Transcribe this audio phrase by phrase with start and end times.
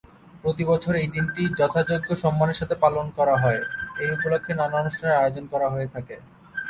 [0.43, 3.61] প্রতি বছর এই দিন টি যথাযোগ্য সম্মানের সাথে পালন করা হয়।
[4.01, 6.15] এই উপলক্ষে নানা অনুষ্ঠানের আয়োজন করা হয়ে থাকে।